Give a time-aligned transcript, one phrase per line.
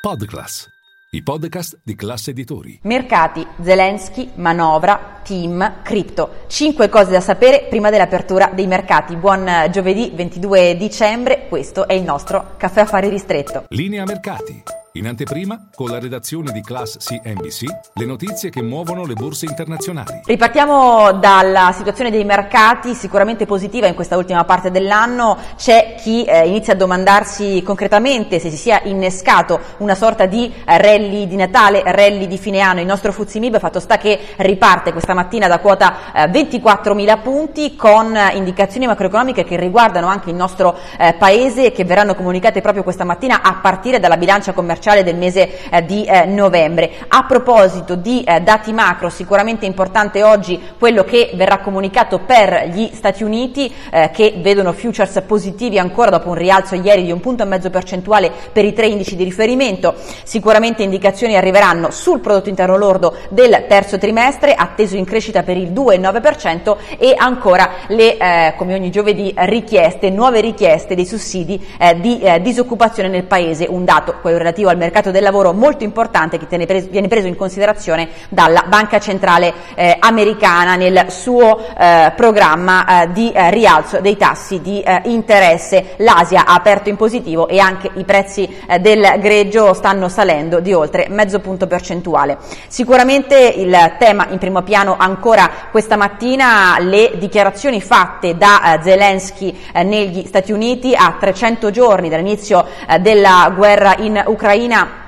[0.00, 0.66] Podclass,
[1.10, 2.80] i podcast di classe editori.
[2.84, 6.46] Mercati, Zelensky, manovra, team, cripto.
[6.46, 9.14] Cinque cose da sapere prima dell'apertura dei mercati.
[9.16, 13.66] Buon giovedì 22 dicembre, questo è il nostro caffè affari ristretto.
[13.68, 14.79] Linea mercati.
[14.94, 20.22] In anteprima, con la redazione di Class CNBC, le notizie che muovono le borse internazionali.
[20.24, 25.38] Ripartiamo dalla situazione dei mercati, sicuramente positiva in questa ultima parte dell'anno.
[25.56, 31.28] C'è chi eh, inizia a domandarsi concretamente se si sia innescato una sorta di rally
[31.28, 32.80] di Natale, rally di fine anno.
[32.80, 38.16] Il nostro Fuzimib fatto sta che riparte questa mattina da quota eh, 24.000 punti con
[38.16, 42.82] eh, indicazioni macroeconomiche che riguardano anche il nostro eh, paese e che verranno comunicate proprio
[42.82, 46.90] questa mattina a partire dalla bilancia commerciale commerciale del mese eh, di eh, novembre.
[47.08, 52.90] A proposito di eh, dati macro, sicuramente importante oggi quello che verrà comunicato per gli
[52.92, 57.42] Stati Uniti eh, che vedono futures positivi ancora dopo un rialzo ieri di un punto
[57.42, 59.94] e mezzo percentuale per i tre indici di riferimento.
[60.24, 65.72] Sicuramente indicazioni arriveranno sul prodotto interno lordo del terzo trimestre, atteso in crescita per il
[65.72, 72.22] 2,9% e ancora le, eh, come ogni giovedì, richieste, nuove richieste dei sussidi eh, di
[72.40, 77.08] disoccupazione nel paese, un dato, quello relativo al mercato del lavoro molto importante che viene
[77.08, 83.50] preso in considerazione dalla Banca Centrale eh, Americana nel suo eh, programma eh, di eh,
[83.50, 85.94] rialzo dei tassi di eh, interesse.
[85.98, 90.72] L'Asia ha aperto in positivo e anche i prezzi eh, del greggio stanno salendo di
[90.72, 92.38] oltre mezzo punto percentuale.
[92.68, 100.24] Sicuramente il tema in primo piano ancora questa mattina le dichiarazioni fatte da Zelensky negli
[100.26, 102.66] Stati Uniti a 300 giorni dall'inizio
[103.00, 104.99] della guerra in Ucraina Ucraina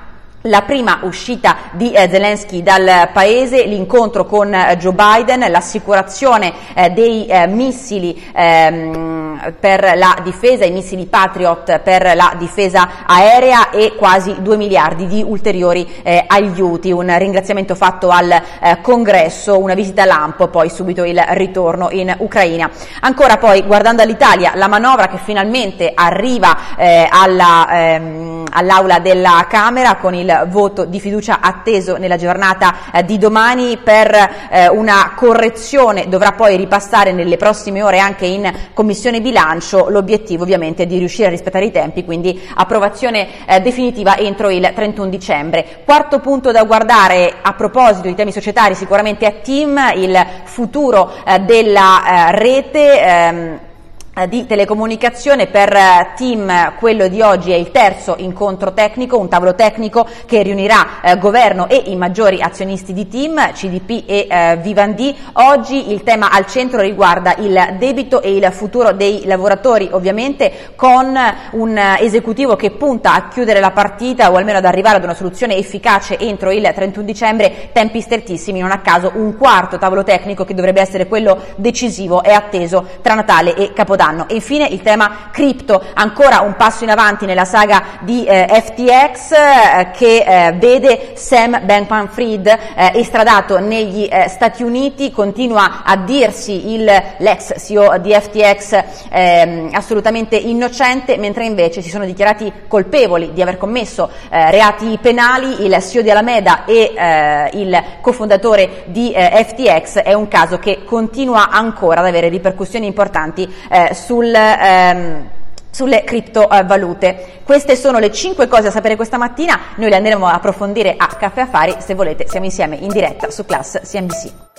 [0.47, 6.89] la prima uscita di eh, Zelensky dal paese, l'incontro con eh, Joe Biden, l'assicurazione eh,
[6.89, 14.35] dei missili ehm, per la difesa, i missili Patriot per la difesa aerea e quasi
[14.41, 15.87] 2 miliardi di ulteriori
[16.27, 16.91] aiuti.
[16.91, 18.41] Un ringraziamento fatto al
[18.81, 22.69] congresso, una visita lampo, poi subito il ritorno in Ucraina.
[23.01, 30.32] Ancora poi guardando all'Italia, la manovra che finalmente arriva ehm, all'aula della Camera con il
[30.47, 34.13] voto di fiducia atteso nella giornata eh, di domani per
[34.49, 40.83] eh, una correzione, dovrà poi ripassare nelle prossime ore anche in Commissione Bilancio, l'obiettivo ovviamente
[40.83, 45.81] è di riuscire a rispettare i tempi, quindi approvazione eh, definitiva entro il 31 dicembre.
[45.85, 51.11] Quarto punto da guardare a proposito di temi societari sicuramente è TIM, il futuro
[51.45, 53.71] della rete.
[54.15, 59.27] Eh, di telecomunicazione per eh, team quello di oggi è il terzo incontro tecnico, un
[59.27, 64.57] tavolo tecnico che riunirà eh, governo e i maggiori azionisti di team, CDP e eh,
[64.57, 65.17] Vivendi.
[65.33, 71.17] Oggi il tema al centro riguarda il debito e il futuro dei lavoratori, ovviamente con
[71.53, 75.55] un esecutivo che punta a chiudere la partita o almeno ad arrivare ad una soluzione
[75.55, 80.53] efficace entro il 31 dicembre, tempi strettissimi, non a caso un quarto tavolo tecnico che
[80.53, 84.27] dovrebbe essere quello decisivo è atteso tra Natale e Capodanno danno.
[84.27, 89.31] E infine il tema cripto, ancora un passo in avanti nella saga di eh, FTX
[89.31, 96.73] eh, che eh, vede Sam Bankman-Fried eh, estradato negli eh, Stati Uniti, continua a dirsi
[96.73, 96.83] il,
[97.17, 103.57] l'ex CEO di FTX ehm, assolutamente innocente, mentre invece si sono dichiarati colpevoli di aver
[103.57, 109.99] commesso eh, reati penali il CEO di Alameda e il cofondatore di FTX.
[109.99, 113.51] È un caso che continua ancora ad avere ripercussioni importanti
[113.93, 115.29] sul, ehm,
[115.69, 117.41] sulle criptovalute.
[117.43, 121.07] Queste sono le 5 cose da sapere questa mattina, noi le andremo a approfondire a
[121.07, 124.52] Caffè Affari, se volete siamo insieme in diretta su Class CNBC.